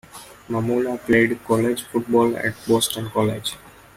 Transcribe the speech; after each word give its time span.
Mamula 0.49 0.97
played 1.05 1.45
college 1.45 1.83
football 1.83 2.35
at 2.35 2.55
Boston 2.67 3.07
College. 3.11 3.53